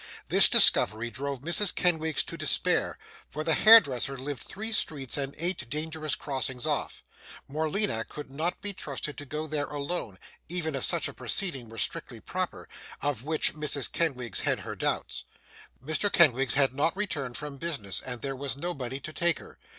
[0.29, 1.75] This discovery drove Mrs.
[1.75, 2.97] Kenwigs to despair;
[3.29, 7.03] for the hairdresser lived three streets and eight dangerous crossings off;
[7.47, 10.17] Morleena could not be trusted to go there alone,
[10.49, 12.67] even if such a proceeding were strictly proper:
[12.99, 13.91] of which Mrs.
[13.91, 15.23] Kenwigs had her doubts;
[15.85, 16.11] Mr.
[16.11, 19.59] Kenwigs had not returned from business; and there was nobody to take her.